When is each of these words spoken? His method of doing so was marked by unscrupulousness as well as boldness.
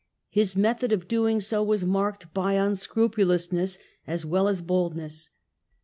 His 0.31 0.55
method 0.55 0.91
of 0.91 1.07
doing 1.07 1.41
so 1.41 1.61
was 1.61 1.85
marked 1.85 2.33
by 2.33 2.55
unscrupulousness 2.55 3.77
as 4.07 4.25
well 4.25 4.47
as 4.47 4.63
boldness. 4.63 5.29